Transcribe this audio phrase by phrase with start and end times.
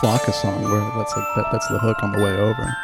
[0.00, 2.76] Flocka song where that's like that, that's the hook on the way over.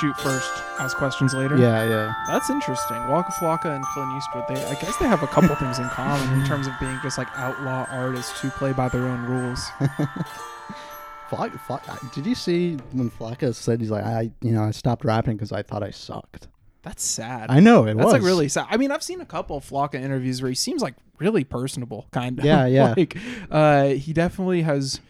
[0.00, 1.56] Shoot first, ask questions later.
[1.56, 2.14] Yeah, yeah.
[2.28, 2.96] That's interesting.
[3.08, 6.40] Waka Flocka and Clint Eastwood, they I guess they have a couple things in common
[6.40, 9.68] in terms of being just like outlaw artists who play by their own rules.
[11.28, 15.04] Flock, Flock, did you see when Flocka said he's like I you know I stopped
[15.04, 16.48] rapping because I thought I sucked.
[16.82, 17.50] That's sad.
[17.50, 18.66] I know it That's was like really sad.
[18.68, 22.06] I mean, I've seen a couple of Flocka interviews where he seems like really personable,
[22.12, 22.44] kind of.
[22.44, 22.94] Yeah, yeah.
[22.96, 23.16] like,
[23.50, 25.00] uh, he definitely has.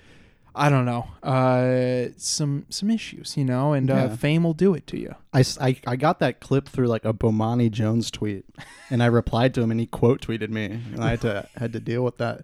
[0.56, 4.86] I don't know, uh, some some issues, you know, and uh, fame will do it
[4.88, 5.14] to you.
[5.32, 5.44] I
[5.86, 8.44] I got that clip through like a Bomani Jones tweet,
[8.90, 11.72] and I replied to him, and he quote tweeted me, and I had to had
[11.72, 12.42] to deal with that.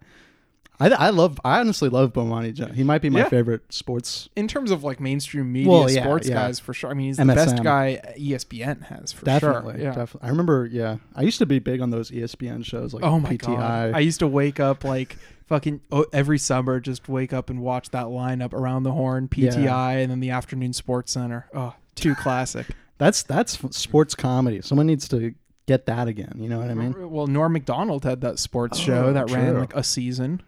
[0.82, 2.74] I, I love I honestly love Bomani Jones.
[2.74, 3.28] He might be my Yeah.
[3.28, 4.30] favorite sports.
[4.34, 6.34] In terms of like mainstream media, Well, yeah, sports yeah.
[6.36, 6.88] guys for sure.
[6.90, 9.82] I mean, he's the best guy ESPN has for Definitely, sure.
[9.82, 9.94] Yeah.
[9.94, 10.26] definitely.
[10.26, 13.36] I remember, yeah, I used to be big on those ESPN shows like Oh my
[13.36, 13.56] PTI.
[13.58, 13.92] god!
[13.94, 15.18] I used to wake up like
[15.50, 19.64] fucking oh, every summer, just wake up and watch that lineup around the horn, PTI,
[19.64, 19.88] Yeah.
[19.90, 21.46] and then the afternoon Sports Center.
[21.52, 22.66] Oh, too classic.
[22.96, 24.62] that's that's sports comedy.
[24.62, 25.34] Someone needs to
[25.66, 26.32] get that again.
[26.36, 27.10] You know what I mean?
[27.10, 30.40] Well, Norm Macdonald had that sports oh, show Oh, that ran like a season.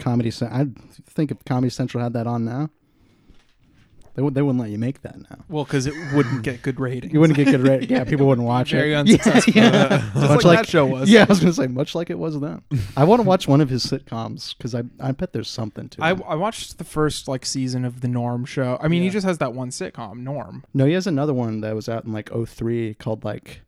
[0.00, 0.32] Comedy.
[0.42, 0.66] I
[1.06, 2.70] think if Comedy Central had that on now,
[4.20, 5.38] they would they wouldn't let you make that now.
[5.48, 7.10] Well, because it wouldn't get good ratings.
[7.14, 7.90] You wouldn't get good ratings.
[7.90, 8.96] Yeah, people wouldn't watch Very it.
[8.96, 9.54] unsuccessful.
[9.54, 10.10] Yeah, yeah.
[10.12, 11.08] Just Much like that show was.
[11.08, 12.60] Yeah, I was gonna say much like it was then.
[12.98, 16.04] I want to watch one of his sitcoms because I I bet there's something to
[16.04, 16.20] I, it.
[16.28, 18.78] I watched the first like season of the Norm show.
[18.82, 20.64] I mean, he just has that one sitcom, Norm.
[20.74, 23.62] No, he has another one that was out in like 03 called like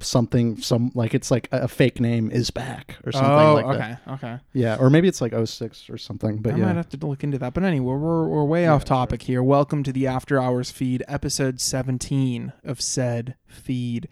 [0.00, 3.78] something some like it's like a, fake name is back or something oh, like okay,
[3.78, 4.00] that.
[4.08, 4.38] okay.
[4.52, 6.38] Yeah, or maybe it's like 06 or something.
[6.38, 7.54] But I yeah, might have to look into that.
[7.54, 9.42] But anyway, we're, we're way off topic here.
[9.42, 14.08] Welcome to the After Hours feed, episode 17 of said feed.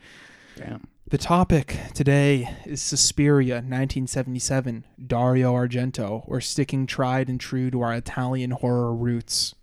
[0.57, 0.89] damn.
[1.13, 6.27] The topic today is Suspiria 1977, Dario Argento.
[6.27, 9.55] We're sticking tried and true to our Italian horror roots.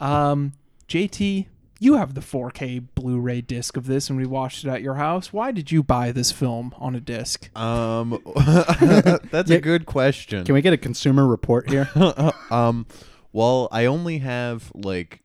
[0.00, 0.54] Um,
[0.88, 1.46] JT,
[1.78, 5.32] you have the 4K Blu-ray disc of this, and we watched it at your house.
[5.32, 7.54] Why did you buy this film on a disc?
[7.56, 8.20] Um,
[9.30, 9.56] that's Yeah.
[9.56, 10.44] a good question.
[10.44, 11.88] Can we get a consumer report here?
[12.50, 12.86] um,
[13.32, 15.22] well, I only have like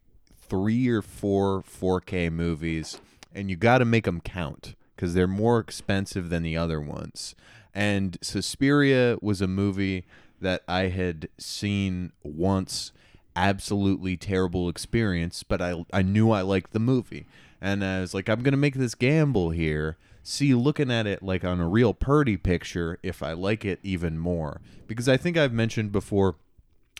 [0.48, 3.00] three or four 4K movies,
[3.34, 7.34] and you got to make them count because they're more expensive than the other ones.
[7.74, 10.06] And Suspiria was a movie
[10.40, 12.92] that I had seen once,
[13.36, 17.26] absolutely terrible experience, but I I knew I liked the movie,
[17.62, 19.98] and I was like, I'm gonna make this gamble here.
[20.26, 24.18] See, looking at it like on a real Purdy picture, if I like it even
[24.18, 26.36] more, because I think I've mentioned before.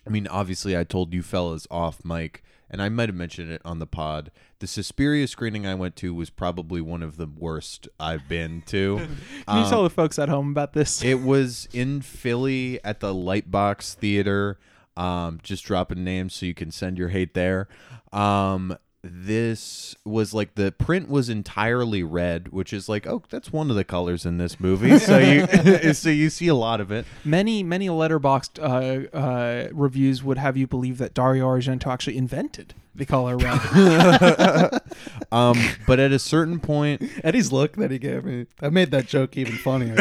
[0.06, 3.62] I mean, obviously, I told you fellas off mic, and I might have mentioned it
[3.64, 4.32] on the pod.
[4.60, 8.98] The Suspiria screening I went to was probably one of the worst I've been to.
[8.98, 9.08] Can
[9.48, 11.02] you Um, tell the folks at home about this?
[11.02, 14.60] it was in Philly at the Lightbox Theater.
[14.96, 17.68] Um, just dropping names so you can send your hate there.
[18.12, 23.70] Um, this was like the print was entirely red, which is like, oh, that's one
[23.70, 24.98] of the colors in this movie.
[25.04, 27.06] So you so you see a lot of it.
[27.26, 32.74] Many many Letterboxd uh, uh, reviews would have you believe that Dario Argento actually invented
[32.96, 34.80] the color red.
[35.32, 39.08] Um, but at a certain point, Eddie's look that he gave me, that made that
[39.08, 39.96] joke even funnier.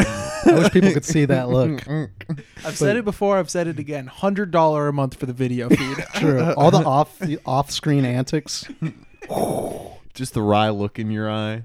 [0.53, 1.83] I wish people could see that look.
[2.65, 3.37] I've said it before.
[3.37, 4.07] I've said it again.
[4.07, 5.97] Hundred dollar a month for the video feed.
[6.15, 6.53] True.
[6.53, 8.65] All the off the off-screen antics.
[10.13, 11.61] just the wry look in your eye.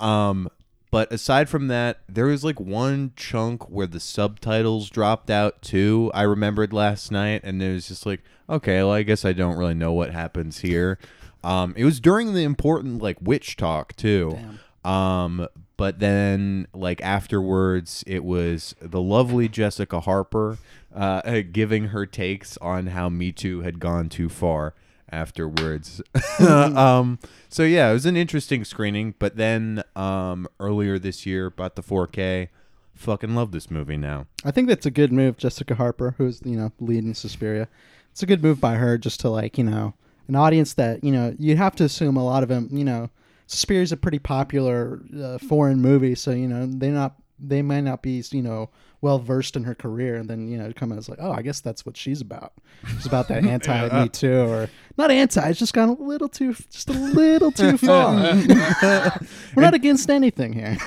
[0.00, 0.48] Um,
[0.90, 6.10] but aside from that, there was like one chunk where the subtitles dropped out too.
[6.14, 9.56] I remembered last night, and it was just like, okay, well, I guess I don't
[9.56, 10.98] really know what happens here.
[11.44, 14.38] Um, it was during the important like witch talk too.
[14.84, 14.92] Damn.
[14.92, 20.58] Um, but then like afterwards, it was the lovely Jessica Harper
[20.94, 24.74] uh, giving her takes on how Me Too had gone too far
[25.10, 26.02] afterwards.
[26.38, 27.18] um,
[27.48, 29.14] so yeah, it was an interesting screening.
[29.18, 32.48] But then um, earlier this year, bought the 4K.
[32.94, 34.26] Fucking love this movie now.
[34.42, 37.68] I think that's a good move, Jessica Harper, who's you know leading Suspiria.
[38.10, 39.92] It's a good move by her, just to like you know
[40.28, 42.70] an audience that you know you'd have to assume a lot of them.
[42.72, 43.10] You know,
[43.48, 48.02] Suspiria's a pretty popular uh, foreign movie, so you know they not they might not
[48.02, 48.70] be you know
[49.02, 51.60] well versed in her career, and then you know come as like, oh, I guess
[51.60, 52.54] that's what she's about.
[52.88, 55.48] She's about that anti Me Too, or not anti.
[55.48, 58.14] It's just gone a little too, just a little too far.
[59.54, 60.78] We're not against anything here.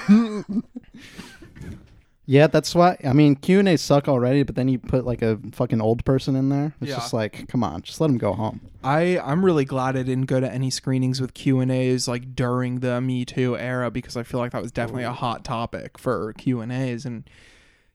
[2.31, 2.95] Yeah, that's why.
[3.03, 6.05] I mean, Q and A suck already, but then you put like a fucking old
[6.05, 6.75] person in there.
[6.79, 6.97] It's Yeah.
[6.97, 8.61] just like, come on, just let him go home.
[8.83, 12.35] I I'm really glad I didn't go to any screenings with Q and A's like
[12.35, 15.97] during the Me Too era because I feel like that was definitely a hot topic
[15.97, 17.27] for Q and A's and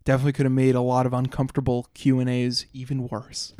[0.04, 3.54] definitely could have made a lot of uncomfortable Q and A's even worse.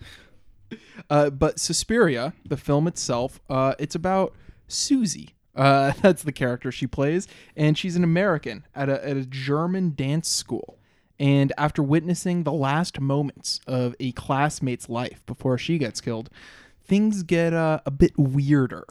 [1.10, 4.32] uh, but Suspiria, the film itself, uh, it's about
[4.66, 5.34] Susie.
[5.54, 9.94] Uh, that's the character she plays, and she's an American at a at a German
[9.94, 10.78] dance school.
[11.18, 16.28] And after witnessing the last moments of a classmate's life before she gets killed,
[16.84, 18.84] things get uh, a bit weirder.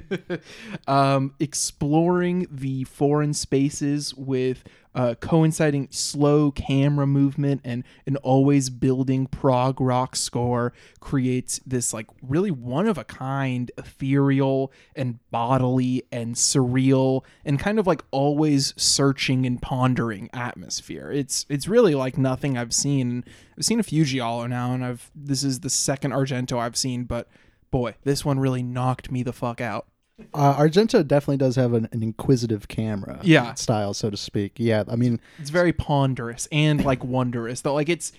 [0.86, 4.64] um, exploring the foreign spaces with
[4.94, 12.06] uh, coinciding slow camera movement and an always building prog rock score creates this like
[12.22, 18.74] really one of a kind ethereal and bodily and surreal and kind of like always
[18.76, 21.10] searching and pondering atmosphere.
[21.12, 23.24] It's it's really like nothing i've seen.
[23.56, 27.04] I've seen a few giallo now and i've this is the second argento i've seen
[27.04, 27.28] but
[27.70, 29.86] boy this one really knocked me the fuck out
[30.34, 33.54] Uh, Argento definitely does have an, an inquisitive camera Yeah.
[33.54, 34.52] style, so to speak.
[34.56, 38.12] Yeah, I mean, it's very ponderous and like wondrous though like it's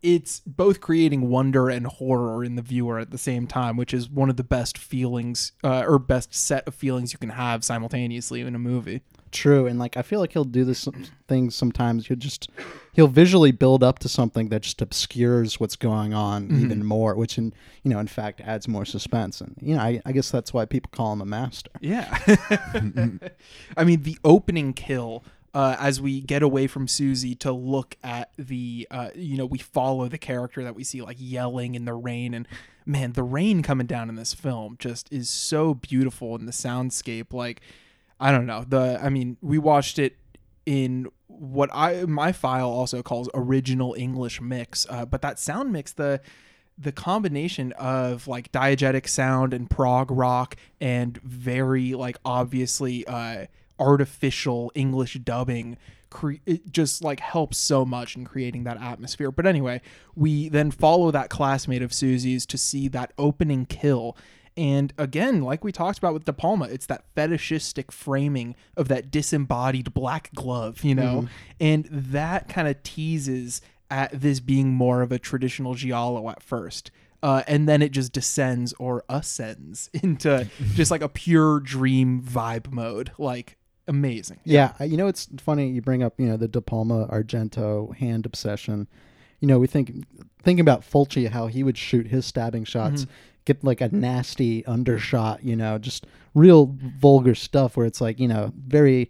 [0.00, 4.08] it's both creating wonder and horror in the viewer at the same time which is
[4.08, 8.40] one of the best feelings uh, or best set of feelings you can have simultaneously
[8.40, 9.66] in a movie true.
[9.66, 10.88] And like, I feel like he'll do this
[11.26, 12.06] things sometimes.
[12.06, 12.50] He'll just
[12.92, 16.64] he'll visually build up to something that just obscures what's going on Mm-hmm.
[16.64, 17.52] even more, which in
[17.82, 19.40] you know, in fact, adds more suspense.
[19.40, 21.70] And you know, I, I guess that's why people call him a master.
[21.80, 22.18] yeah
[23.76, 28.30] i mean the opening kill uh, as we get away from Susie to look at
[28.38, 31.94] the, uh, you know, we follow the character that we see like yelling in the
[31.94, 32.46] rain, and
[32.84, 37.32] man, the rain coming down in this film just is so beautiful in the soundscape.
[37.32, 37.62] Like,
[38.20, 38.64] I don't know.
[38.66, 40.16] The I mean, we watched it
[40.66, 45.92] in what I my file also calls original English mix, uh, but that sound mix
[45.92, 46.20] the
[46.76, 53.46] the combination of like diegetic sound and prog rock and very like obviously uh
[53.80, 55.76] artificial English dubbing
[56.10, 59.30] cre- it just like helps so much in creating that atmosphere.
[59.30, 59.80] But anyway,
[60.14, 64.16] we then follow that classmate of Susie's to see that opening kill.
[64.58, 69.10] And again, like we talked about with De Palma, it's that fetishistic framing of that
[69.10, 71.28] disembodied black glove, you know?
[71.60, 76.90] And that kind of teases at this being more of a traditional giallo at first.
[77.22, 82.72] Uh, and then it just descends or ascends into just like a pure dream vibe
[82.72, 83.12] mode.
[83.16, 83.56] Like
[83.86, 84.40] amazing.
[84.44, 87.94] Yeah, I- you know it's funny you bring up you know the De Palma Argento
[87.96, 88.88] hand obsession.
[89.40, 90.04] You know we think
[90.42, 93.06] thinking about Fulci how he would shoot his stabbing shots,
[93.48, 95.42] get like a nasty undershot.
[95.42, 99.08] You know, just real vulgar stuff where it's like you know very.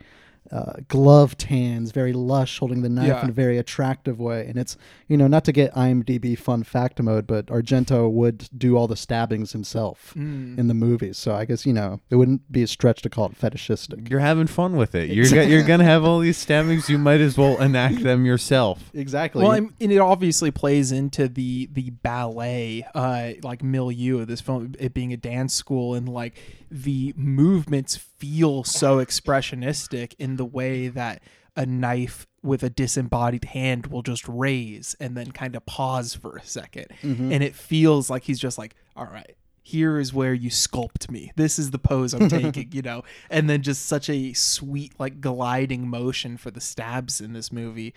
[0.50, 3.22] Uh, gloved hands, very lush, holding the knife Yeah.
[3.22, 7.02] in a very attractive way, and it's you know not to get IMDb fun fact
[7.02, 11.66] mode, but Argento would do all the stabbings himself in the movies, so I guess
[11.66, 14.08] you know it wouldn't be a stretch to call it fetishistic.
[14.08, 15.10] You're having fun with it.
[15.10, 16.88] You're go- you're gonna have all these stabbings.
[16.88, 18.90] You might as well enact them yourself.
[18.94, 19.42] Exactly.
[19.42, 24.40] Well, I'm, and it obviously plays into the the ballet uh, like milieu of this
[24.40, 26.38] film, it being a dance school, and like
[26.70, 31.22] the movements feel so expressionistic in the way that
[31.56, 36.36] a knife with a disembodied hand will just raise and then kind of pause for
[36.36, 37.32] a 2nd mm-hmm.
[37.32, 39.34] and it feels like he's just like, all right.
[39.62, 41.30] Here is where you sculpt me.
[41.36, 45.20] This is the pose I'm taking, you know, and then just such a sweet, like
[45.20, 47.92] gliding motion for the stabs in this movie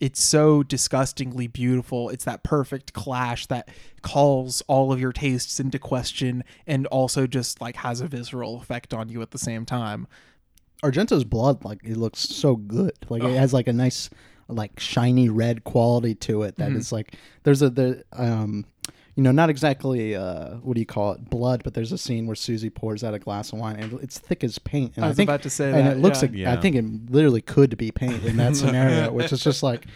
[0.00, 2.08] it's so disgustingly beautiful.
[2.08, 3.68] It's that perfect clash that
[4.00, 8.94] calls all of your tastes into question and also just like has a visceral effect
[8.94, 10.06] on you at the same time.
[10.82, 12.92] Argento's blood, like it looks so good.
[13.10, 14.08] Like it has like a nice,
[14.48, 16.56] like shiny red quality to it.
[16.56, 16.72] Mm-hmm.
[16.72, 18.64] That is like there's a the um,
[19.16, 22.26] you know, not exactly uh, what do you call it, blood, but there's a scene
[22.26, 24.94] where Susie pours out a glass of wine and it's thick as paint.
[24.96, 26.28] And I was think, about to say and that, it looks yeah.
[26.28, 26.52] like Yeah.
[26.52, 29.86] I think it literally could be paint in that scenario, which is just like.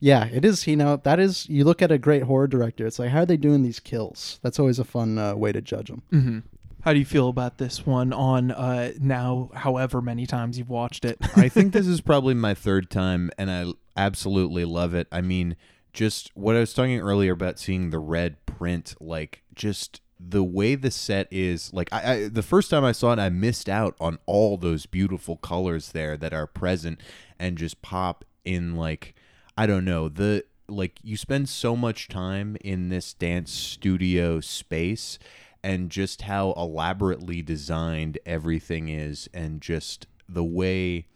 [0.00, 0.66] Yeah, it is.
[0.66, 1.48] You know, that is.
[1.48, 2.84] You look at a great horror director.
[2.88, 4.40] It's like, how are they doing these kills?
[4.42, 6.02] That's always a fun uh, way to judge them.
[6.12, 6.38] Mm-hmm.
[6.80, 11.04] How do you feel about this one on uh, now, however many times you've watched
[11.04, 11.18] it?
[11.36, 15.06] I think this is probably my third time, and I absolutely love it.
[15.12, 15.54] I mean,
[15.92, 20.74] just what I was talking earlier about seeing the red print, like just the way
[20.74, 21.72] the set is.
[21.72, 24.86] Like I, I the first time I saw it, I missed out on all those
[24.86, 27.00] beautiful colors there that are present
[27.38, 28.76] and just pop in.
[28.76, 29.14] Like
[29.56, 35.18] I don't know the like you spend so much time in this dance studio space
[35.62, 41.06] and just how elaborately designed everything is and just the way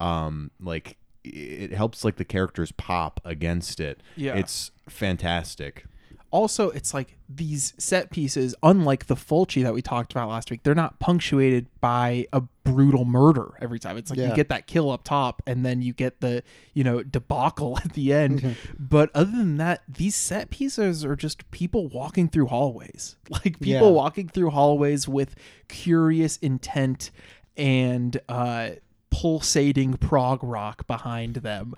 [0.00, 0.96] um like
[1.34, 4.34] it helps like the characters pop against it Yeah.
[4.36, 5.84] it's fantastic
[6.32, 10.62] also it's like these set pieces, unlike the Fulci that we talked about last week,
[10.64, 13.96] they're not punctuated by a brutal murder every time.
[13.96, 14.28] It's like Yeah.
[14.30, 16.42] you get that kill up top and then you get the,
[16.74, 18.56] you know, debacle at the end.
[18.78, 23.16] But other than that, these set pieces are just people walking through hallways.
[23.30, 23.88] Like people Yeah.
[23.88, 25.34] walking through hallways with
[25.68, 27.10] curious intent
[27.56, 28.70] and uh
[29.20, 31.74] pulsating prog rock behind them.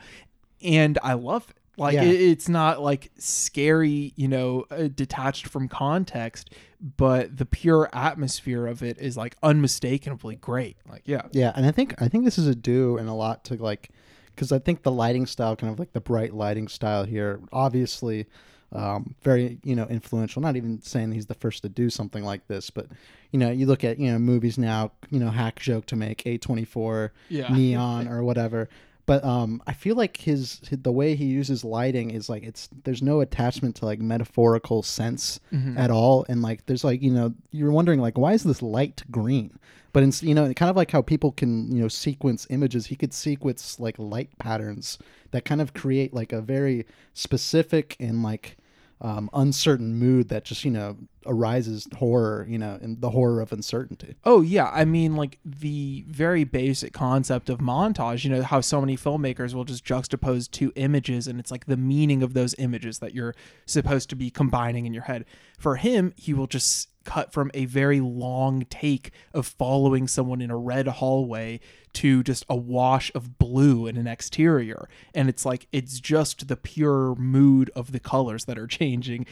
[0.63, 1.57] And I love it.
[1.77, 2.03] Like Yeah.
[2.03, 6.53] it, it's not like scary, you know, uh, detached from context,
[6.97, 10.77] but the pure atmosphere of it is like unmistakably great.
[10.91, 11.23] Like yeah.
[11.33, 13.91] Yeah, and I think I think this is a due and a lot to like,
[14.35, 18.27] because I think the lighting style, kind of like the bright lighting style here, obviously,
[18.73, 20.43] um, very you know influential.
[20.43, 22.87] Not even saying he's the first to do something like this, but
[23.33, 26.27] you know, you look at you know movies now, you know, hack joke to make
[26.27, 27.13] A twenty four,
[27.55, 28.69] neon or whatever.
[29.07, 32.69] But um, I feel like his, his the way he uses lighting is like it's
[32.85, 35.79] there's no attachment to like metaphorical sense Mm-hmm.
[35.79, 39.03] at all, and like there's like you know you're wondering like why is this light
[39.11, 39.59] green?
[39.95, 42.85] But it's you know kind of like how people can you know sequence images.
[42.89, 44.99] He could sequence like light patterns
[45.31, 46.85] that kind of create like a very
[47.15, 48.58] specific and like
[49.01, 50.97] um, uncertain mood that just you know
[51.27, 54.17] arises horror you know and the horror of uncertainty.
[54.25, 58.81] Oh yeah, I mean like the very basic concept of montage, you know, how so
[58.81, 62.99] many filmmakers will just juxtapose two images and it's like the meaning of those images
[63.01, 63.35] that you're
[63.67, 65.25] supposed to be combining in your head.
[65.59, 70.51] For him, he will just cut from a very long take of following someone in
[70.51, 71.59] a red hallway
[71.95, 76.57] to just a wash of blue in an exterior and it's like it's just the
[76.57, 79.25] pure mood of the colors that are changing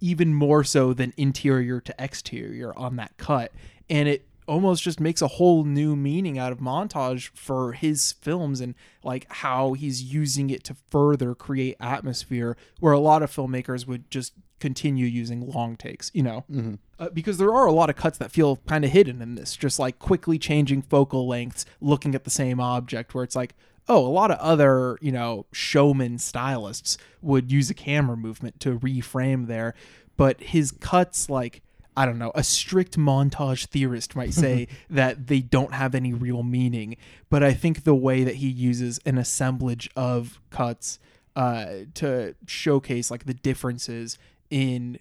[0.00, 3.52] even more so than interior to exterior on that cut.
[3.90, 8.60] And it almost just makes a whole new meaning out of montage for his films
[8.60, 13.86] and like how he's using it to further create atmosphere where a lot of filmmakers
[13.86, 16.44] would just continue using long takes you know?
[16.98, 19.56] Uh, because there are a lot of cuts that feel kind of hidden in this
[19.56, 23.54] just like quickly changing focal lengths looking at the same object where it's like
[23.88, 28.78] oh a lot of other you know showman stylists would use a camera movement to
[28.78, 29.74] reframe there
[30.16, 31.62] but his cuts like
[31.98, 36.42] I don't know, a strict montage theorist might say that they don't have any real
[36.42, 36.98] meaning.
[37.30, 40.98] But I think the way that he uses an assemblage of cuts
[41.34, 44.18] uh, to showcase like the differences
[44.50, 44.98] in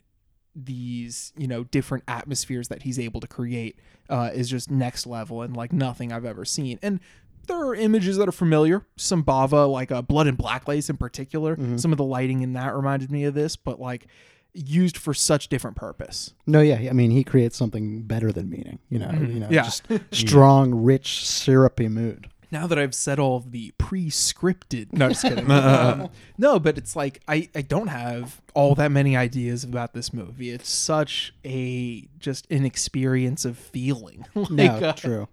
[0.55, 3.77] these, you know, different atmospheres that he's able to create
[4.09, 6.79] uh, is just next level and like nothing I've ever seen.
[6.81, 7.01] And
[7.47, 8.85] there are images that are familiar.
[8.95, 11.55] Some Bava, like uh, Blood and Black Lace in particular.
[11.77, 14.07] Some of the lighting in that reminded me of this, but like
[14.55, 16.33] used for such different purpose.
[16.47, 18.79] No, yeah, I mean he creates something better than meaning.
[18.89, 19.63] You know, you know, Yeah.
[19.63, 22.29] just strong, rich, syrupy mood.
[22.51, 25.49] now that I've said all of the pre-scripted, no, just kidding.
[25.51, 30.13] um, no, but it's like I I don't have all that many ideas about this
[30.13, 30.51] movie.
[30.51, 34.25] It's such a just an experience of feeling.
[34.35, 35.27] like, No, uh, true.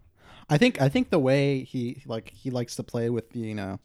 [0.51, 3.79] I think I think the way he like he likes to play with you know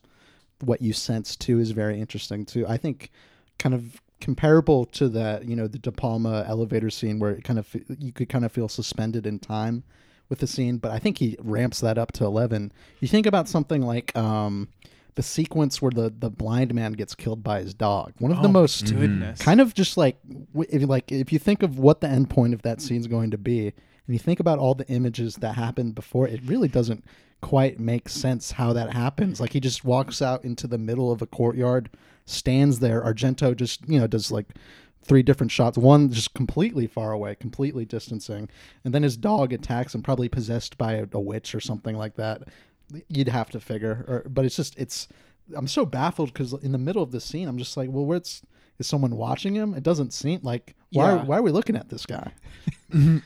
[0.61, 2.65] what you sense too is very interesting too.
[2.67, 3.11] I think
[3.59, 7.59] kind of comparable to that you know the De Palma elevator scene where it kind
[7.59, 7.67] of
[7.99, 9.83] you could kind of feel suspended in time
[10.29, 12.71] with the scene, but I think he ramps that up to eleven.
[12.99, 14.69] You think about something like um
[15.15, 18.13] the sequence where the the blind man gets killed by his dog.
[18.19, 19.39] One of the oh my most goodness.
[19.39, 20.17] kind of just like
[20.55, 23.31] if you like if you think of what the end point of that scene's going
[23.31, 27.03] to be and you think about all the images that happened before it really doesn't
[27.41, 29.39] quite make sense how that happens.
[29.39, 31.89] Like he just walks out into the middle of a courtyard
[32.25, 33.01] stands there.
[33.01, 34.47] Argento just you know does like
[35.03, 35.77] three different shots.
[35.77, 38.49] One just completely far away completely distancing.
[38.83, 42.15] And then his dog attacks him probably possessed by a, a witch or something like
[42.15, 42.43] that.
[43.07, 45.07] You'd have to figure or, but it's just it's
[45.55, 48.41] i'm so baffled because in the middle of the scene i'm just like well where's
[48.79, 49.73] is someone watching him?
[49.73, 51.23] It doesn't seem like why, Yeah.
[51.23, 52.31] why are we looking at this guy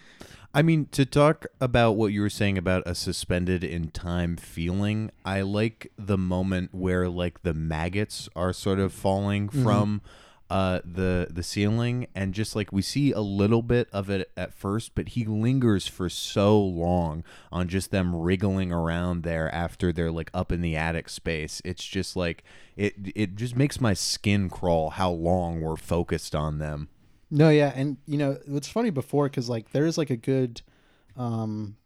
[0.54, 5.12] I mean, to talk about what you were saying about a suspended in time feeling,
[5.24, 10.02] I like the moment where like the maggots are sort of falling from
[10.50, 14.54] uh, the the ceiling, and just like we see a little bit of it at
[14.54, 20.12] first, but he lingers for so long on just them wriggling around there after they're
[20.12, 21.62] like up in the attic space.
[21.64, 22.44] It's just like
[22.76, 26.90] it it just makes my skin crawl how long we're focused on them.
[27.32, 30.62] No, yeah, and you know it's funny before because like there is like a good,
[31.18, 31.78] um,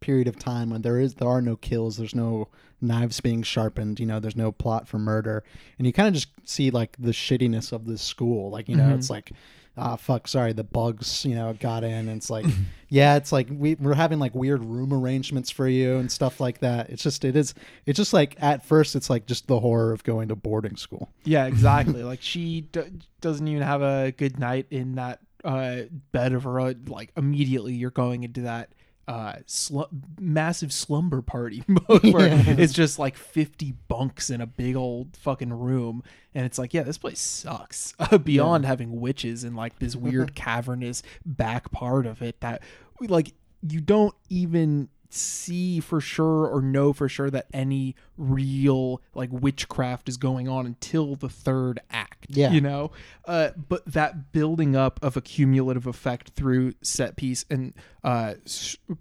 [0.00, 2.48] period of time when there is there are no kills, there's no
[2.80, 5.42] knives being sharpened, you know, there's no plot for murder,
[5.78, 8.50] and you kind of just see like the shittiness of this school.
[8.50, 8.94] Like you know, Mhm.
[8.94, 9.32] it's like.
[9.76, 10.26] Ah, fuck.
[10.26, 12.08] Sorry, the bugs, you know, got in.
[12.08, 12.46] And it's like,
[12.88, 16.60] yeah, it's like we, we're having like weird room arrangements for you and stuff like
[16.60, 16.88] that.
[16.90, 17.54] It's just, it is,
[17.84, 21.10] it's just like at first, it's like just the horror of going to boarding school.
[21.24, 22.02] Yeah, exactly.
[22.04, 22.80] like she d-
[23.20, 26.84] doesn't even have a good night in that uh, bed of her own.
[26.88, 28.70] Like immediately, you're going into that
[29.08, 32.42] uh, slu- massive slumber party mode where Yeah.
[32.58, 36.02] it's just like 50 bunks in a big old fucking room,
[36.34, 37.94] and it's like, yeah, this place sucks.
[38.00, 42.62] Uh, beyond having witches and like this weird cavernous back part of it that,
[43.00, 43.32] like,
[43.62, 50.08] you don't even see for sure or know for sure that any real like witchcraft
[50.08, 52.50] is going on until the third act Yeah.
[52.52, 52.90] you know
[53.26, 58.34] uh but that building up of a cumulative effect through set piece and uh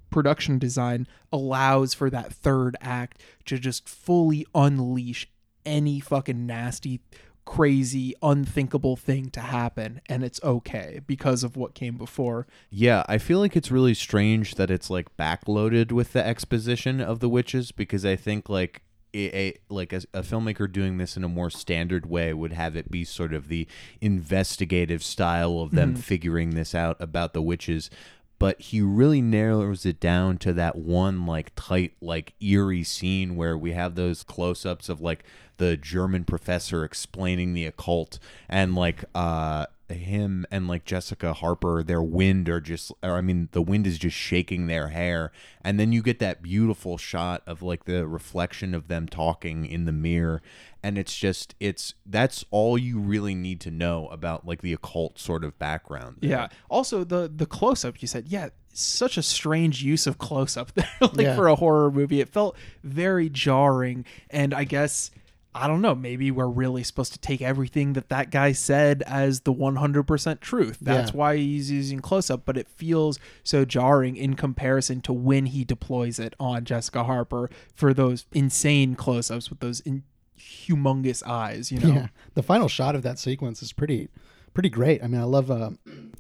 [0.10, 5.28] production design allows for that third act to just fully unleash
[5.66, 7.02] any fucking nasty
[7.46, 12.48] crazy unthinkable thing to happen and it's okay because of what came before.
[12.70, 17.20] Yeah, I feel like it's really strange that it's like backloaded with the exposition of
[17.20, 18.82] the witches because I think like
[19.16, 22.76] a, a like a, a filmmaker doing this in a more standard way would have
[22.76, 23.68] it be sort of the
[24.02, 26.02] investigative style of them mm-hmm.
[26.02, 27.90] figuring this out about the witches
[28.40, 33.58] but he really narrows it down to that one like tight like eerie scene where
[33.58, 35.24] we have those close-ups of like
[35.58, 42.02] the german professor explaining the occult and like uh him and like Jessica Harper, their
[42.02, 45.32] wind are just, or I mean, the wind is just shaking their hair.
[45.62, 49.86] And then you get that beautiful shot of like the reflection of them talking in
[49.86, 50.42] the mirror.
[50.84, 55.20] And it's just, it's, that's all you really need to know about like the occult
[55.20, 56.18] sort of background.
[56.22, 56.30] there.
[56.32, 56.48] Yeah.
[56.70, 60.72] Also, the the close up you said, yeah, such a strange use of close up
[60.76, 61.36] there, like Yeah.
[61.36, 62.22] for a horror movie.
[62.22, 65.12] It felt very jarring, and I guess
[65.58, 65.96] I don't know.
[65.96, 70.04] Maybe we're really supposed to take everything that that guy said as the one hundred
[70.04, 70.80] percent truth.
[70.82, 71.18] That's Yeah.
[71.18, 75.64] why he's using close up, but it feels so jarring in comparison to when he
[75.64, 80.04] deploys it on Jessica Harper for those insane close ups with those in,
[80.38, 81.72] humongous eyes.
[81.72, 81.88] You know.
[81.94, 84.10] Yeah, the final shot of that sequence is pretty,
[84.56, 85.04] pretty great.
[85.04, 85.70] I mean, I love uh,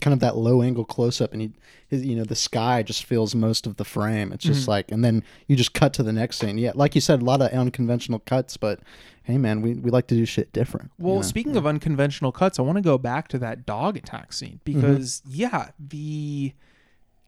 [0.02, 1.52] kind of that low angle close up, and he,
[1.88, 4.32] his, you know, the sky just fills most of the frame.
[4.32, 6.60] It's just like, and then you just cut to the next scene.
[6.60, 8.82] Yeah, like you said, a lot of unconventional cuts, but
[9.24, 10.92] hey, man, we, we like to do shit different.
[11.00, 11.22] you Well, know?
[11.24, 15.24] speaking of unconventional cuts, I want to go back to that dog attack scene because
[15.28, 16.54] yeah, the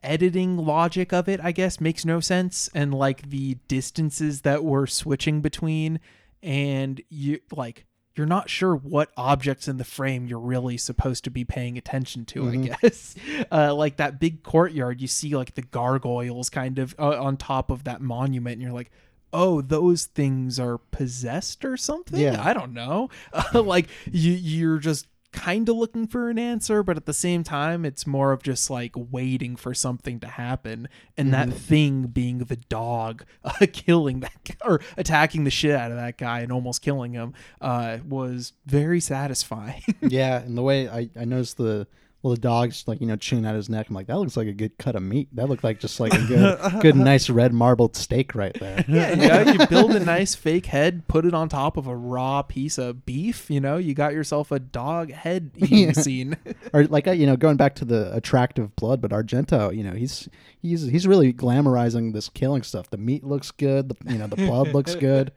[0.04, 4.86] editing logic of it, I guess, makes no sense and like the distances that we're
[4.86, 6.00] switching between
[6.44, 7.87] and you like
[8.18, 12.26] you're not sure what objects in the frame you're really supposed to be paying attention
[12.26, 13.16] to, I guess.
[13.52, 17.70] Uh, like that big courtyard, you see like the gargoyles kind of uh, on top
[17.70, 18.92] of that monument, and you're like,
[19.32, 22.20] oh, those things are possessed or something?
[22.20, 22.42] Yeah.
[22.44, 23.10] I don't know.
[23.54, 27.86] like you, you're just kind of looking for an answer, but at the same time,
[27.86, 32.56] it's more of just like waiting for something to happen, and that thing being the
[32.56, 36.82] dog uh, killing that guy, or attacking the shit out of that guy and almost
[36.82, 39.84] killing him uh, was very satisfying.
[40.02, 41.88] yeah, and the way I, I noticed the
[42.24, 43.88] well, the dog's like you know chewing at his neck.
[43.90, 45.28] I'm like, that looks like a good cut of meat.
[45.36, 48.84] That looked like just like a good, good, nice red marbled steak right there.
[48.88, 52.42] yeah, yeah, you build a nice fake head, put it on top of a raw
[52.42, 53.50] piece of beef.
[53.52, 55.92] You know, you got yourself a dog head eating Yeah.
[55.94, 56.38] scene.
[56.74, 59.94] or like uh, you know going back to the attractive blood but argento you know
[59.94, 60.28] he's
[60.62, 64.36] he's he's really glamorizing this killing stuff the meat looks good the you know the
[64.36, 65.32] blood looks good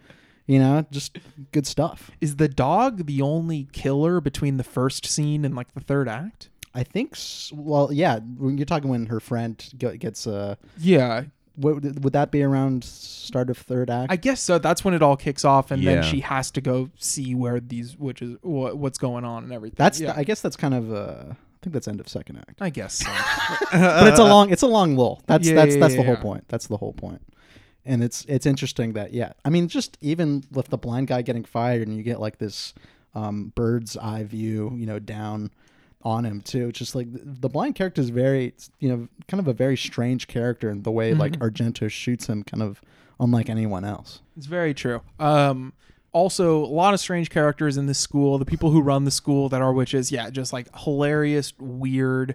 [0.47, 1.19] you know just
[1.53, 5.81] good stuff Is the dog the only killer between the first scene and like the
[5.81, 6.49] third act?
[6.75, 7.17] I think
[7.53, 11.25] well yeah when you're talking when her friend go- gets uh Yeah,
[11.57, 14.59] what, would that be around start of third act I guess so.
[14.59, 15.97] That's when it all kicks off, and Yeah.
[15.97, 19.77] then she has to go see where these witches, what, what's going on, and everything.
[19.77, 20.13] that's yeah.
[20.13, 22.71] the, i guess that's kind of uh i think that's end of second act I
[22.71, 23.11] guess so.
[23.73, 26.07] but it's a long it's a long lull that's Yeah, that's yeah, that's yeah, the
[26.07, 27.21] whole point that's the whole point.
[27.21, 27.35] point
[27.85, 31.45] and it's it's interesting that yeah i mean just even with the blind guy getting
[31.45, 32.73] fired and you get like this
[33.15, 35.51] um bird's eye view you know down
[36.03, 39.47] on him too it's just like the, blind character is very you know kind of
[39.49, 41.43] a very strange character in the way like Mm-hmm.
[41.43, 42.81] argento shoots him kind of
[43.19, 45.03] unlike anyone else It's very true.
[45.19, 45.75] Um,
[46.13, 48.37] also, a lot of strange characters in this school.
[48.39, 52.35] The people who run the school that are witches, yeah, just like hilarious, weird,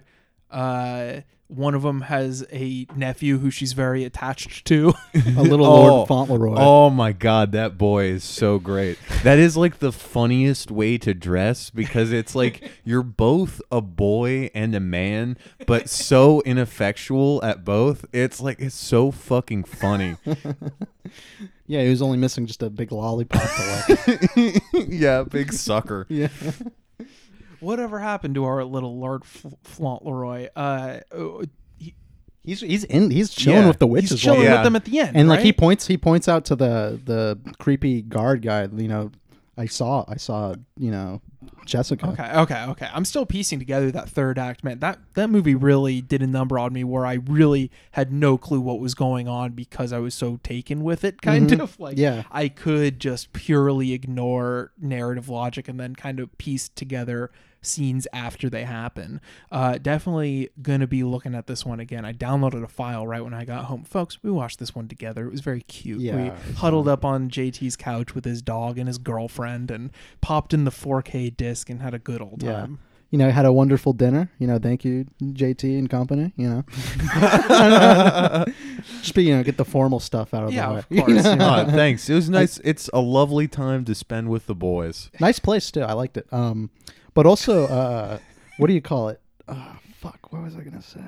[0.50, 4.92] Uh, one of them has a nephew who she's very attached to.
[5.14, 5.86] A little Oh.
[5.86, 6.56] Lord Fauntleroy.
[6.58, 8.98] Oh my god, that boy is so great.
[9.22, 14.50] That is like the funniest way to dress because it's like you're both a boy
[14.54, 18.04] and a man, but so ineffectual at both.
[18.12, 20.16] It's like it's so fucking funny.
[21.68, 24.62] Yeah, he was only missing just a big lollipop to like.
[24.88, 26.06] yeah, big sucker.
[26.08, 26.28] yeah.
[27.66, 30.48] Whatever happened to our little Lord F- Fauntleroy?
[30.54, 31.44] Uh, uh,
[31.78, 31.94] he,
[32.44, 34.10] He's he's in he's chilling Yeah, with the witches.
[34.10, 34.54] he's chilling Yeah.
[34.54, 37.38] with them at the end, and like he points he points out to the the
[37.58, 39.10] creepy guard guy, you know,
[39.58, 41.22] I saw I saw, you know,
[41.64, 42.06] Jessica.
[42.10, 42.88] Okay, okay, okay.
[42.94, 44.78] I'm still piecing together that third act, man.
[44.78, 48.60] That that movie really did a number on me where I really had no clue
[48.60, 51.60] what was going on because I was so taken with it, kind Mhm.
[51.60, 52.22] of like Yeah.
[52.30, 57.32] I could just purely ignore narrative logic and then kind of piece together
[57.66, 59.20] scenes after they happen.
[59.52, 62.04] Uh, definitely gonna be looking at this one again.
[62.04, 64.22] I downloaded a file right when I got home, folks.
[64.22, 65.26] We watched this one together.
[65.26, 66.00] It was very cute.
[66.00, 70.54] Yeah, we huddled up on JT's couch with his dog and his girlfriend and popped
[70.54, 72.52] in the 4K disc and had a good old Yeah.
[72.52, 72.78] time.
[73.10, 74.32] You know, had a wonderful dinner.
[74.40, 76.32] You know, thank you, JT and company.
[76.36, 76.64] You know,
[79.00, 80.78] just be you know get the formal stuff out of Yeah, the way.
[80.78, 81.64] of course, you know.
[81.66, 82.08] Oh, thanks.
[82.10, 82.58] It was nice.
[82.64, 85.10] It's a lovely time to spend with the boys.
[85.20, 85.82] nice place too.
[85.82, 86.26] I liked it.
[86.32, 86.70] Um,
[87.16, 88.18] but also, uh,
[88.58, 89.20] what do you call it?
[89.48, 90.32] Uh, fuck.
[90.32, 91.00] What was I gonna say?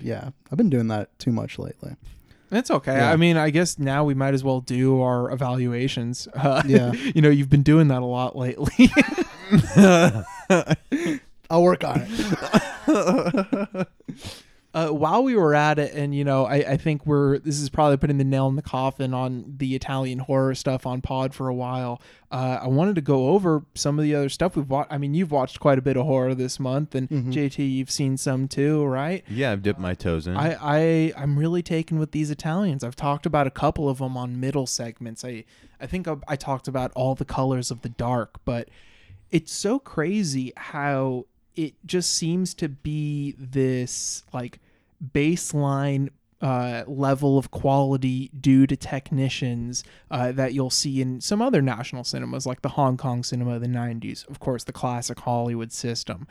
[0.00, 1.94] Yeah, I've been doing that too much lately.
[2.50, 2.96] It's okay.
[2.96, 3.10] Yeah.
[3.12, 6.28] I mean, I guess now we might as well do our evaluations.
[6.34, 6.92] Uh, Yeah.
[7.14, 8.90] you know, you've been doing that a lot lately.
[11.50, 13.88] I'll work on it.
[14.74, 17.68] Uh, while we were at it, and you know, I, I think we're this is
[17.68, 21.48] probably putting the nail in the coffin on the Italian horror stuff on Pod for
[21.48, 22.00] a while.
[22.30, 24.90] Uh, I wanted to go over some of the other stuff we've watched.
[24.90, 27.32] I mean, you've watched quite a bit of horror this month, and Mhm.
[27.32, 29.22] JT, you've seen some too, right?
[29.28, 30.36] yeah, I've dipped my toes in.
[30.36, 32.82] I, I I'm really taken with these Italians.
[32.82, 35.24] I've talked about a couple of them on middle segments.
[35.24, 35.44] I
[35.80, 38.68] I think I, I talked about all the colors of the dark, but
[39.30, 44.60] it's so crazy how it just seems to be this like
[45.14, 46.10] baseline
[46.40, 52.02] uh, level of quality due to technicians uh, that you'll see in some other national
[52.02, 56.26] cinemas, like the Hong Kong cinema of the 90s, of course, the classic Hollywood system.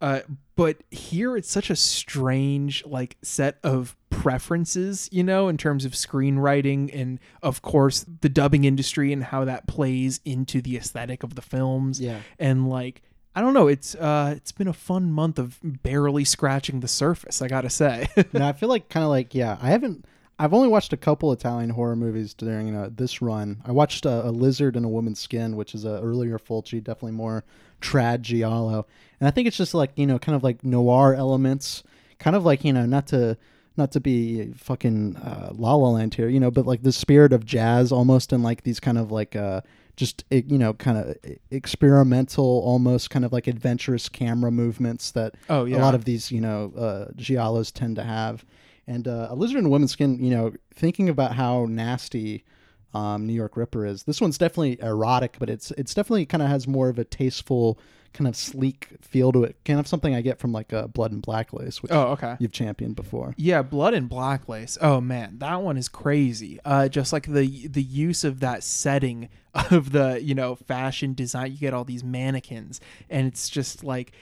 [0.00, 0.20] Uh,
[0.54, 5.92] but here it's such a strange like set of preferences, you know, in terms of
[5.92, 11.34] screenwriting and of course the dubbing industry and how that plays into the aesthetic of
[11.34, 12.00] the films.
[12.00, 12.20] Yeah.
[12.38, 13.02] And like
[13.38, 17.40] I don't know, it's uh it's been a fun month of barely scratching the surface,
[17.40, 18.08] I got to say.
[18.34, 19.56] I feel like kind of like yeah.
[19.62, 20.06] I haven't.
[20.40, 23.62] I've only watched a couple Italian horror movies during this run.
[23.64, 27.12] I watched uh, a lizard in a woman's skin, which is a earlier Fulci, definitely
[27.12, 27.44] more
[27.80, 28.88] trad giallo,
[29.20, 31.84] and I think it's just like you know kind of like noir elements,
[32.18, 33.36] kind of like you know not to
[33.76, 37.32] not to be fucking uh, La La Land here, you know, but like the spirit
[37.32, 39.60] of jazz almost, and like these kind of like uh
[39.98, 41.16] just you know kind of
[41.50, 45.76] experimental, almost kind of like adventurous camera movements that oh yeah.
[45.76, 48.44] a lot of these, you know, uh, giallos tend to have.
[48.86, 52.44] And uh, a lizard in a woman's skin, you know, thinking about how nasty
[52.94, 56.48] um, New York Ripper is, this one's definitely erotic, but it's it's definitely kind of
[56.48, 57.78] has more of a tasteful,
[58.14, 59.56] kind of sleek feel to it.
[59.64, 62.36] Kind of something I get from like uh, Blood and Black Lace, which Oh, okay.
[62.38, 63.34] you've championed before.
[63.36, 64.78] Yeah, Blood and Black Lace.
[64.80, 66.58] Oh man, that one is crazy.
[66.64, 69.28] Uh, just like the the use of that setting
[69.70, 71.52] of the you know fashion design.
[71.52, 74.12] You get all these mannequins, and it's just like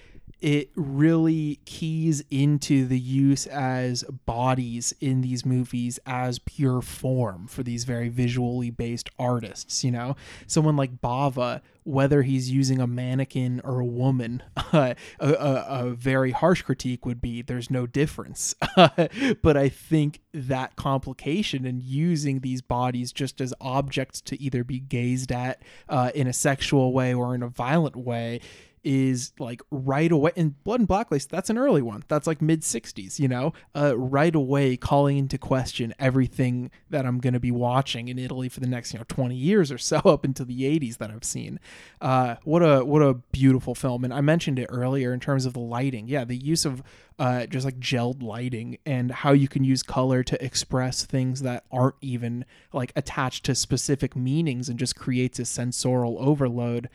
[0.41, 7.63] it really keys into the use as bodies in these movies as pure form for
[7.63, 9.83] these very visually based artists.
[9.83, 15.33] You know, someone like Bava, whether he's using a mannequin or a woman, uh, a,
[15.33, 18.55] a, a very harsh critique would be there's no difference.
[18.77, 24.81] but I think that complication and using these bodies just as objects to either be
[24.81, 28.41] gazed at uh, in a sexual way or in a violent way
[28.87, 32.05] is like right away in blood and black lace that's an early one.
[32.07, 33.53] That's like mid 60s you know?
[33.75, 38.49] Uh, right away calling into question everything that i'm going to be watching in italy
[38.49, 41.25] for the next you know 20 years or so up into the 80s that i've
[41.25, 41.59] seen.
[42.01, 45.55] Uh, what a what a beautiful film and i mentioned it earlier in terms of
[45.55, 46.07] the lighting.
[46.07, 46.83] Yeah the use of
[47.19, 51.65] uh, just like gelled lighting and how you can use color to express things that
[51.73, 52.45] aren't even
[52.75, 56.91] like attached to specific meanings and just creates a sensorial overload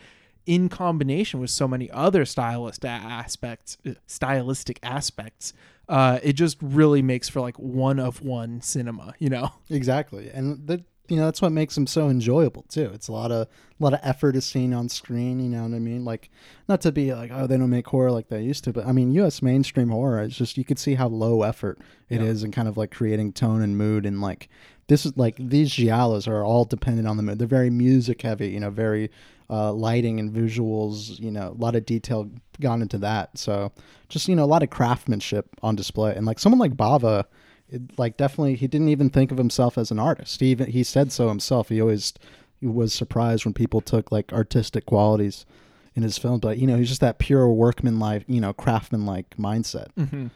[0.46, 5.54] in combination with so many other stylist aspects uh, stylistic aspects
[5.90, 10.66] uh, it just really makes for like one of one cinema you know Exactly, and
[10.68, 12.90] the, you know that's what makes them so enjoyable too.
[12.94, 15.42] It's a lot of a lot of effort is seen on screen.
[15.42, 16.06] You know what I mean?
[16.06, 16.30] Like
[16.70, 18.94] not to be like oh they don't make horror like they used to, but I
[18.94, 19.42] mean U.S.
[19.42, 20.22] mainstream horror.
[20.22, 22.46] It's just you could see how low effort it is Yeah.
[22.46, 24.48] and kind of like creating tone and mood and like
[24.88, 27.40] this is like these giallos are all dependent on the mood.
[27.40, 28.48] They're very music heavy.
[28.50, 29.12] You know, very
[29.52, 31.20] uh, lighting and visuals.
[31.20, 33.38] You know, a lot of detail gone into that.
[33.38, 33.72] So
[34.10, 36.16] just you know a lot of craftsmanship on display.
[36.16, 37.26] And like someone like Bava,
[37.70, 40.40] it, like definitely he didn't even think of himself as an artist.
[40.40, 41.70] He even he said so himself.
[41.70, 42.14] He always
[42.60, 45.46] he was surprised when people took like artistic qualities
[45.94, 49.06] in his film, but you know he's just that pure workman like you know craftsman
[49.06, 50.28] like mindset hmm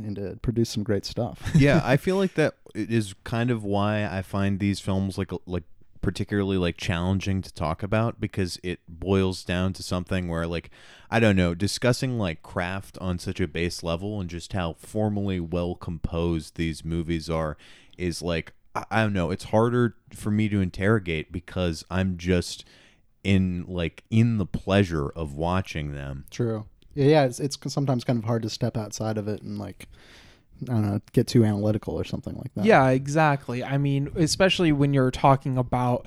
[0.00, 1.42] and uh, produce some great stuff.
[1.56, 5.64] yeah, I feel like that is kind of why I find these films like like
[6.00, 10.70] particularly like challenging to talk about because it boils down to something where like
[11.10, 15.40] I don't know, discussing like craft on such a base level and just how formally
[15.40, 17.56] well composed these movies are
[17.96, 22.64] is like I, I don't know, it's harder for me to interrogate because I'm just
[23.24, 26.24] in like in the pleasure of watching them.
[26.30, 26.66] True.
[26.94, 27.24] Yeah.
[27.24, 29.88] It's, it's sometimes kind of hard to step outside of it and like
[30.62, 32.64] I don't know, get too analytical or something like that.
[32.64, 33.62] Yeah, exactly.
[33.62, 36.06] I mean, especially when you're talking about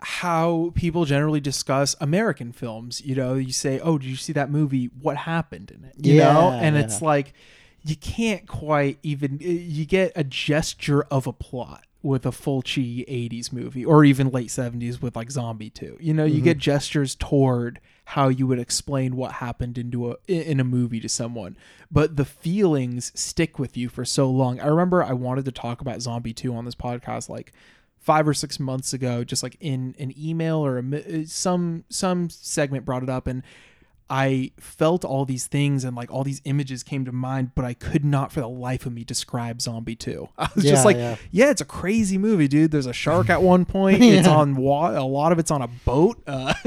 [0.00, 3.00] how people generally discuss American films.
[3.04, 4.90] You know, you say, "Oh, did you see that movie?
[5.00, 6.82] What happened in it?" You know, and yeah.
[6.82, 7.32] it's like
[7.82, 13.04] you can't quite even eh, you get a gesture of a plot with a Fulci
[13.08, 15.96] 80s movie or even late 70s with like Zombie 2.
[16.00, 16.44] You know, you Mm-hmm.
[16.44, 21.08] get gestures toward how you would explain what happened into a in a movie to
[21.08, 21.56] someone,
[21.90, 24.60] but the feelings stick with you for so long.
[24.60, 27.52] I remember I wanted to talk about Zombie 2 on this podcast like
[28.00, 32.84] 5 or 6 months ago just like in an email or a, some some segment
[32.84, 33.42] brought it up and
[34.10, 37.72] I felt all these things and like all these images came to mind, but I
[37.74, 40.28] could not for the life of me describe Zombie 2.
[40.38, 41.16] I was Yeah, just like, yeah.
[41.30, 41.50] yeah.
[41.50, 42.70] it's a crazy movie, dude.
[42.70, 44.02] There's a shark at one point.
[44.02, 46.22] It's on wa- a lot of it's on a boat.
[46.26, 46.52] Uh,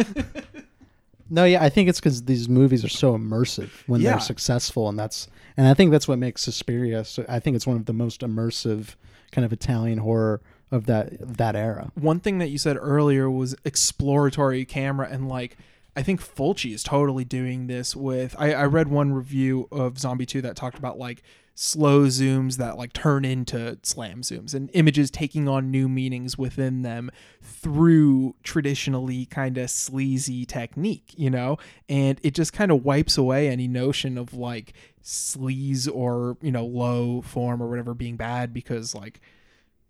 [1.30, 4.12] No, yeah, I think it's because these movies are so immersive when Yeah.
[4.12, 7.04] they're successful, and that's and I think that's what makes Suspiria.
[7.04, 8.96] So I think it's one of the most immersive
[9.34, 10.40] kind of Italian horror
[10.72, 11.92] of that that era.
[11.96, 15.58] one thing that you said earlier was exploratory camera and like
[15.98, 20.28] I think Fulci is totally doing this with I, I read one review of Zombie
[20.28, 21.24] 2 that talked about like
[21.56, 26.84] slow zooms that like turn into slam zooms and images taking on new meanings within
[26.84, 27.10] them
[27.42, 31.58] through traditionally kind of sleazy technique, you know?
[31.90, 36.64] And it just kind of wipes away any notion of like sleaze or, you know,
[36.64, 39.20] low form or whatever being bad because like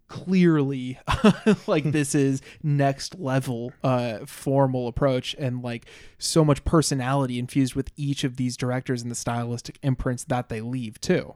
[0.08, 0.98] clearly
[1.68, 5.86] like this is next level uh formal approach and like
[6.18, 10.62] so much personality infused with each of these directors and the stylistic imprints that they
[10.62, 11.36] leave too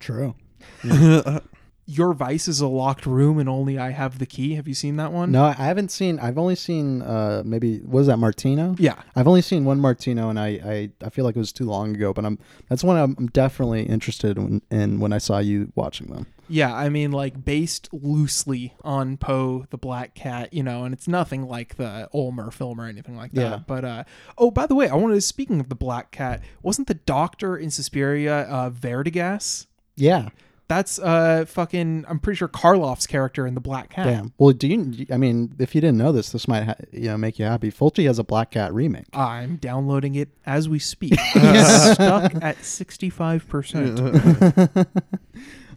[0.00, 0.34] True.
[1.86, 4.96] your vice is a locked room and only i have the key have you seen
[4.96, 6.18] that one No, I haven't seen.
[6.20, 8.74] I've only seen uh maybe was that Martino?
[8.78, 11.64] yeah I've only seen one Martino, and I, I, I feel like it was too
[11.64, 12.12] long ago.
[12.12, 16.26] But I'm that's one I'm definitely interested in, in when I saw you watching them.
[16.50, 21.06] Yeah i mean like based loosely on poe the black cat you know and it's
[21.08, 23.58] nothing like the ulmer film or anything like that Yeah.
[23.66, 24.04] but uh
[24.36, 27.56] oh by the way i wanted to speaking of the black cat wasn't the doctor
[27.56, 30.28] in suspiria uh Verdegast Yeah.
[30.68, 32.04] That's uh fucking.
[32.08, 34.06] I'm pretty sure Karloff's character in the Black Cat.
[34.06, 34.32] Damn.
[34.38, 35.04] Well, do you?
[35.10, 37.72] I mean, if you didn't know this, this might ha- you know make you happy.
[37.72, 39.06] Fulci has a Black Cat remake.
[39.12, 41.14] I'm downloading it as we speak.
[41.34, 43.98] It's stuck at 65 percent.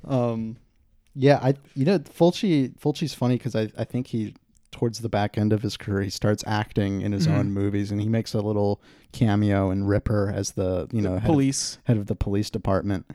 [0.08, 0.58] um,
[1.16, 4.34] yeah, I you know Fulci Fulci's funny because I I think he
[4.72, 7.38] towards the back end of his career he starts acting in his Mhm.
[7.38, 11.18] own movies and he makes a little cameo in Ripper as the you know head,
[11.20, 11.78] of, Police.
[11.84, 13.06] head of the police department.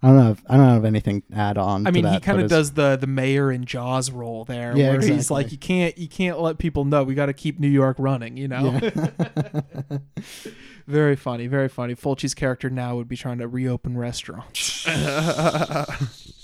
[0.00, 0.30] I don't know.
[0.30, 1.84] If, I don't have anything to add on.
[1.84, 4.90] I to mean, he kind of does the the mayor in Jaws role there, Yeah,
[4.92, 7.02] where he's like, you can't you can't let people know.
[7.02, 8.36] We got to keep New York running.
[8.36, 8.78] You know.
[8.80, 9.98] Yeah.
[10.86, 11.48] very funny.
[11.48, 11.96] Very funny.
[11.96, 14.86] Fulci's character now would be trying to reopen restaurants.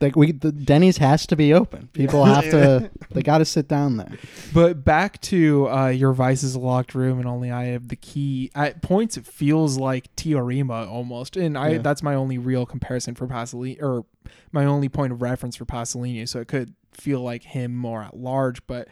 [0.00, 1.88] like we the Denny's has to be open.
[1.92, 2.90] People have to.
[3.14, 4.10] They got to sit down there.
[4.52, 8.50] But back to uh, your vice's locked room, and only I have the key.
[8.56, 11.78] At points, it feels like Teorema almost, and I Yeah.
[11.78, 14.04] that's my only real comparison for Pasolini, or
[14.50, 16.28] my only point of reference for Pasolini.
[16.28, 18.88] So it could feel like him more at large, but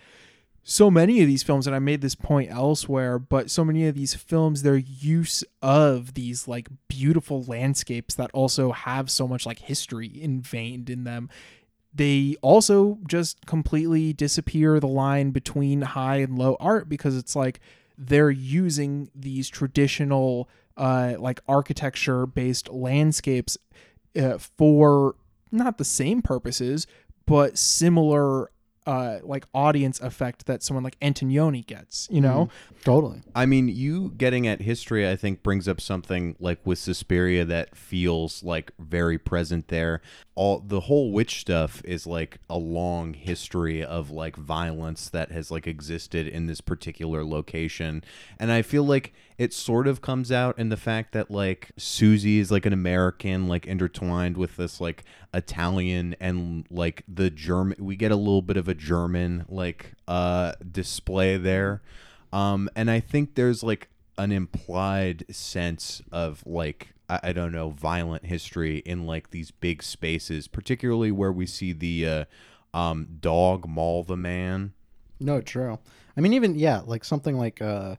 [0.65, 3.95] so many of these films, and I made this point elsewhere, but so many of
[3.95, 9.59] these films, their use of these like beautiful landscapes that also have so much like
[9.61, 11.29] history inveined in them
[11.95, 17.61] they also just completely disappear the line between high and low art because it's like
[17.99, 23.59] they're using these traditional uh like architecture based landscapes
[24.17, 25.15] uh, for
[25.51, 26.87] not the same purposes
[27.27, 28.51] but similar
[28.87, 32.49] uh like audience effect that someone like Antonioni gets, you know?
[32.85, 33.23] Totally.
[33.35, 37.77] I mean, you getting at history, I think, brings up something like with Suspiria that
[37.77, 40.01] feels like very present there.
[40.35, 45.51] All the whole witch stuff is like a long history of like violence that has
[45.51, 48.03] like existed in this particular location,
[48.39, 52.39] and I feel like it sort of comes out in the fact that like Susie
[52.39, 57.77] is like an American, like intertwined with this like Italian and like the German.
[57.85, 61.83] We get a little bit of a German like uh display there.
[62.33, 67.71] Um, and I think there's like an implied sense of like I, I don't know
[67.71, 72.25] violent history in like these big spaces, particularly where we see the uh,
[72.75, 74.73] um, dog maul the man.
[75.21, 75.79] No, true.
[76.17, 77.97] I mean, even yeah, like something like uh,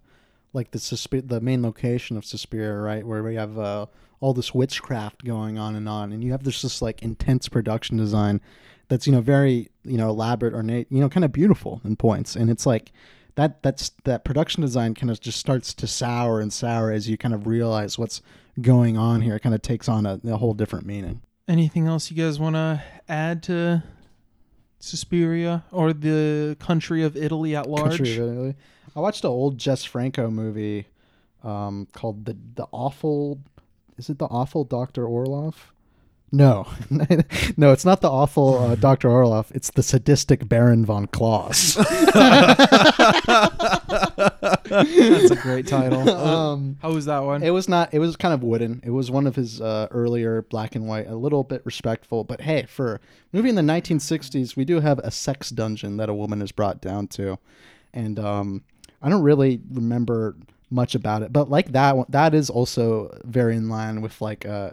[0.51, 3.85] like the Susp- the main location of Suspiria, right, where we have uh,
[4.19, 7.97] all this witchcraft going on and on, and you have this just like intense production
[7.97, 8.41] design
[8.87, 12.35] that's you know very you know elaborate, ornate, you know, kind of beautiful in points,
[12.35, 12.91] and it's like
[13.35, 17.17] that that's that production design kind of just starts to sour and sour as you
[17.17, 18.21] kind of realize what's
[18.61, 19.35] going on here.
[19.35, 21.21] It kind of takes on a, a whole different meaning.
[21.47, 23.83] Anything else you guys want to add to
[24.79, 27.97] Suspiria or the country of Italy at large?
[27.97, 28.55] Country of Italy.
[28.95, 30.87] I watched an old Jess Franco movie
[31.43, 33.39] um, called the the awful.
[33.97, 35.72] Is it the awful Doctor Orloff?
[36.33, 36.67] No,
[37.57, 39.51] no, it's not the awful uh, Doctor Orloff.
[39.51, 41.75] It's the sadistic Baron von Klaus.
[41.75, 41.85] That's
[45.29, 46.09] a great title.
[46.25, 47.43] um, How was that one?
[47.43, 47.93] it was not.
[47.93, 48.81] It was kind of wooden.
[48.83, 52.23] It was one of his uh, earlier black and white, a little bit respectful.
[52.23, 52.99] But hey, for a
[53.31, 56.81] movie in the 1960s, we do have a sex dungeon that a woman is brought
[56.81, 57.37] down to,
[57.93, 58.63] and um,
[59.03, 60.35] I don't really remember
[60.71, 61.31] much about it.
[61.31, 64.71] But like that, one, that is also very in line with like uh,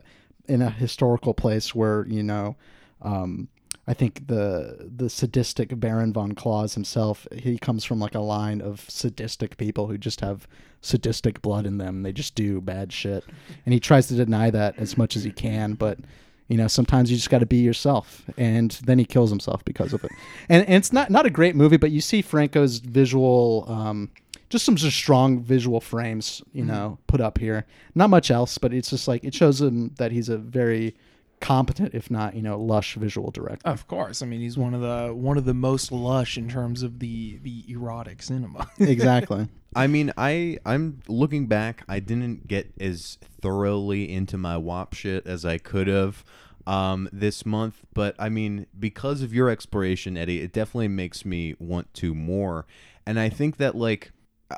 [0.51, 2.57] in a historical place where you know.
[3.03, 3.49] Um,
[3.89, 8.61] I think the the sadistic Baron von Klaus himself, he comes from like a line
[8.61, 10.47] of sadistic people who just have
[10.81, 12.03] sadistic blood in them.
[12.03, 13.25] They just do bad shit.
[13.65, 15.99] And he tries to deny that as much as he can, but
[16.47, 18.25] you know, sometimes you just got to be yourself.
[18.37, 20.11] And then he kills himself because of it.
[20.49, 24.11] And, and it's not not a great movie, but you see Franco's visual um
[24.51, 27.67] just some just strong visual frames, you know, put up here.
[27.95, 30.97] Not much else, but it's just like it shows him that he's a very
[31.41, 33.67] competent, if not, you know, lush visual director.
[33.67, 34.23] Of course.
[34.23, 37.39] I mean, he's one of the one of the most lush in terms of the
[37.43, 38.69] the erotic cinema.
[38.79, 39.49] exactly.
[39.75, 41.85] I mean, I I'm looking back.
[41.89, 46.25] I didn't get as thoroughly into my WAP shit as I could have
[46.67, 51.55] um, this month, but I mean, because of your exploration, Eddie, it definitely makes me
[51.59, 52.67] want to more.
[53.07, 54.13] And I think that like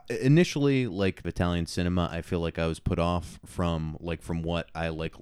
[0.08, 4.68] initially like Italian cinema, I feel like I was put off from like from what
[4.74, 5.14] I like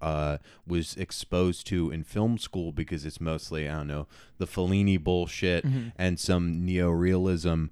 [0.00, 4.06] uh was exposed to in film school because it's mostly I don't know
[4.38, 5.64] the Fellini bullshit
[5.96, 7.66] and some neo-realism.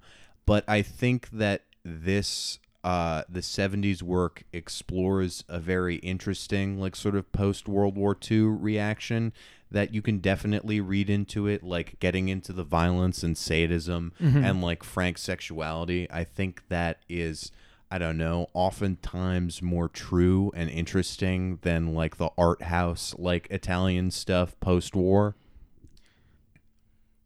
[0.47, 7.17] But I think that this uh, the 70s work explores a very interesting like sort
[7.17, 9.33] of post World War II reaction
[9.75, 14.63] that you can definitely read into it like getting into the violence and sadism and
[14.63, 17.53] like frank sexuality I think that is
[17.91, 24.11] I don't know, oftentimes more true and interesting than like the art house like Italian
[24.11, 25.37] stuff post war.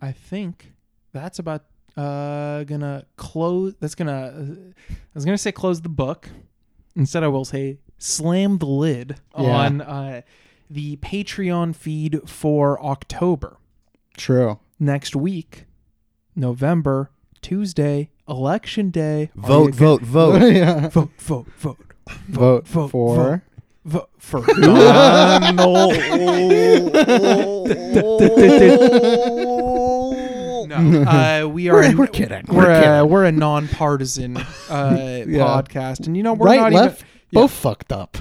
[0.01, 0.73] I think
[1.13, 1.65] that's about
[1.97, 4.57] uh gonna close that's gonna
[4.91, 6.29] I was gonna say close the book.
[6.95, 9.45] Instead I will say slam the lid Yeah.
[9.45, 10.23] on uh
[10.71, 13.57] the Patreon feed for October.
[14.17, 14.59] True.
[14.79, 15.65] Next week,
[16.37, 19.31] November, Tuesday, election day.
[19.35, 20.43] Vote, vote, vote.
[20.53, 20.89] yeah.
[20.89, 21.79] vote, vote, vote.
[22.29, 23.43] Vote, vote, for.
[23.85, 25.95] Vote for Donald.
[30.69, 31.75] no, uh, we are.
[31.75, 32.45] We're- we're kidding.
[32.49, 33.09] We're, We're a, kidding.
[33.11, 37.09] we're a nonpartisan uh, podcast, and you know we're right, not left, even.
[37.33, 38.19] both fucked up.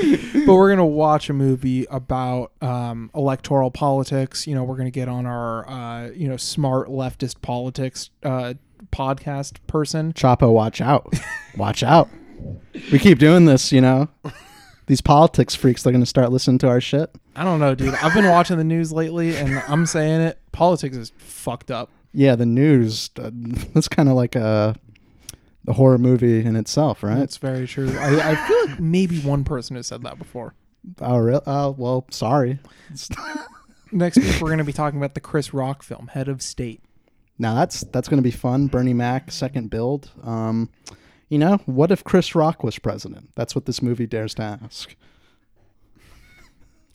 [0.46, 4.46] but we're gonna watch a movie about um, electoral politics.
[4.46, 8.54] You know, we're gonna get on our uh, you know smart leftist politics uh,
[8.92, 10.12] podcast person.
[10.12, 11.12] Chapo, watch out.
[11.56, 12.08] watch out.
[12.92, 14.08] We keep doing this, you know.
[14.86, 17.14] These politics freaks, they're going to start listening to our shit.
[17.36, 17.94] I don't know, dude.
[17.94, 20.38] I've been watching the news lately, and I'm saying it.
[20.50, 21.90] Politics is fucked up.
[22.12, 23.30] Yeah, the news, uh,
[23.72, 24.74] that's kind of like a,
[25.66, 27.18] a horror movie in itself, right?
[27.18, 27.94] That's very true.
[27.98, 30.54] I, I feel like maybe one person has said that before.
[31.00, 31.42] Oh, real?
[31.46, 32.58] Oh, well, sorry.
[33.92, 36.82] Next week, we're going to be talking about the Chris Rock film, Head of State.
[37.38, 38.66] Now that's that's going to be fun.
[38.66, 40.10] Bernie Mac second build.
[40.22, 40.68] Um,
[41.30, 43.30] you know, what if Chris Rock was president?
[43.34, 44.94] That's what this movie dares to ask.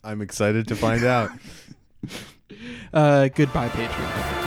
[0.04, 1.30] I'm excited to find out.
[2.94, 4.45] Uh, goodbye, Patriot.